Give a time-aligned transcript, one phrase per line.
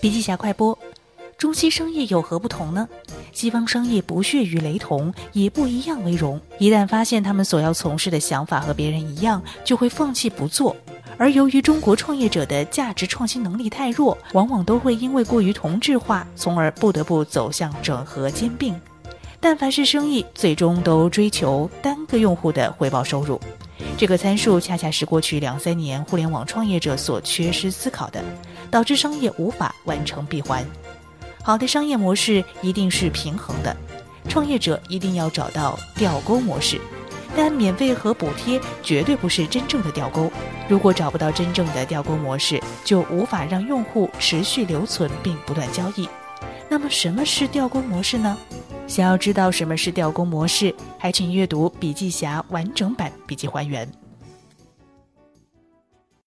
[0.00, 0.78] 笔记侠快播：
[1.36, 2.88] 中西商业有何不同呢？
[3.32, 6.40] 西方商业不屑于雷同，以不一样为荣。
[6.58, 10.76] 一旦发现他们所要从事的想法和别人一样，就会放弃不做。
[11.16, 18.74] 而由于中国创业者的价值创新能力太弱，往往都会因为过于同质化，从而不得不走向整合兼并。
[19.38, 23.40] 但凡是生意，最终都追求单个用户的回报收入。
[23.96, 28.22] 这个参数恰恰是过去两三年互联网创业者所缺失思考的，
[28.70, 30.64] 导致商业无法完成闭环。
[31.42, 33.74] 好的商业模式一定是平衡的，
[34.28, 36.80] 创业者一定要找到钓钩模式，
[37.34, 40.30] 但免费和补贴绝对不是真正的钓钩。
[40.68, 46.08] 如果找不到真正的钓钩模式，就无法让用户持续留存并不断交易。
[46.68, 48.36] 那么什么是钓钩模式呢？
[48.86, 53.90] 想要知道什么是钓钩模式，还请阅读笔记侠完整版笔记还原。